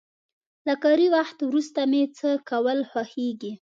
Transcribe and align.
له 0.67 0.73
کاري 0.83 1.07
وخت 1.15 1.37
وروسته 1.43 1.79
مې 1.91 2.03
څه 2.17 2.29
کول 2.49 2.79
خوښيږي؟ 2.91 3.51